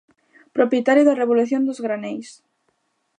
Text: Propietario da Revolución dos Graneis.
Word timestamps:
Propietario 0.57 1.03
da 1.05 1.19
Revolución 1.21 1.61
dos 1.67 1.79
Graneis. 1.85 2.29